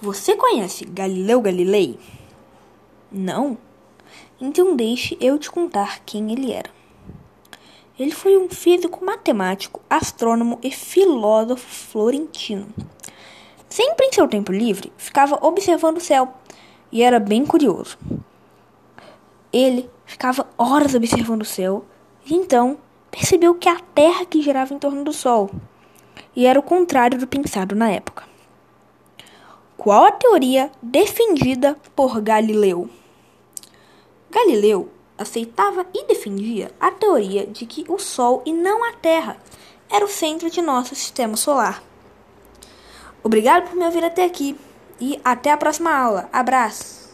Você 0.00 0.36
conhece 0.36 0.84
Galileu 0.84 1.40
Galilei? 1.40 1.98
Não? 3.10 3.58
Então 4.40 4.76
deixe 4.76 5.18
eu 5.20 5.36
te 5.40 5.50
contar 5.50 5.98
quem 6.06 6.30
ele 6.30 6.52
era. 6.52 6.70
Ele 7.98 8.12
foi 8.12 8.38
um 8.38 8.48
físico 8.48 9.04
matemático, 9.04 9.80
astrônomo 9.90 10.56
e 10.62 10.70
filósofo 10.70 11.66
florentino. 11.66 12.68
Sempre 13.68 14.06
em 14.06 14.12
seu 14.12 14.28
tempo 14.28 14.52
livre, 14.52 14.92
ficava 14.96 15.36
observando 15.44 15.96
o 15.96 16.00
céu 16.00 16.32
e 16.92 17.02
era 17.02 17.18
bem 17.18 17.44
curioso. 17.44 17.98
Ele 19.52 19.90
ficava 20.06 20.46
horas 20.56 20.94
observando 20.94 21.42
o 21.42 21.44
céu 21.44 21.84
e 22.24 22.34
então 22.34 22.78
percebeu 23.10 23.52
que 23.56 23.68
a 23.68 23.80
Terra 23.80 24.24
que 24.24 24.42
girava 24.42 24.72
em 24.72 24.78
torno 24.78 25.02
do 25.02 25.12
Sol 25.12 25.50
e 26.36 26.46
era 26.46 26.60
o 26.60 26.62
contrário 26.62 27.18
do 27.18 27.26
pensado 27.26 27.74
na 27.74 27.90
época. 27.90 28.37
Qual 29.78 30.04
a 30.04 30.10
teoria 30.10 30.72
defendida 30.82 31.76
por 31.94 32.20
Galileu? 32.20 32.90
Galileu 34.28 34.90
aceitava 35.16 35.86
e 35.94 36.04
defendia 36.04 36.72
a 36.80 36.90
teoria 36.90 37.46
de 37.46 37.64
que 37.64 37.84
o 37.88 37.96
Sol 37.96 38.42
e 38.44 38.52
não 38.52 38.82
a 38.82 38.92
Terra 38.94 39.36
era 39.88 40.04
o 40.04 40.08
centro 40.08 40.50
de 40.50 40.60
nosso 40.60 40.96
sistema 40.96 41.36
solar. 41.36 41.80
Obrigado 43.22 43.70
por 43.70 43.76
me 43.76 43.84
ouvir 43.84 44.04
até 44.04 44.24
aqui 44.24 44.58
e 45.00 45.20
até 45.24 45.52
a 45.52 45.56
próxima 45.56 45.96
aula. 45.96 46.28
Abraço! 46.32 47.07